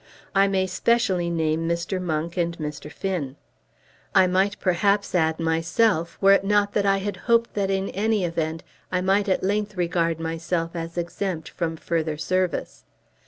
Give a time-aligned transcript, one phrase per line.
[0.33, 2.01] I may specially name Mr.
[2.01, 2.91] Monk and Mr.
[2.91, 3.35] Finn.
[4.15, 8.25] I might perhaps add myself, were it not that I had hoped that in any
[8.25, 12.83] event I might at length regard myself as exempt from further service.